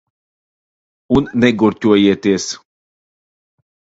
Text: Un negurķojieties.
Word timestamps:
Un 1.19 1.27
negurķojieties. 1.43 2.47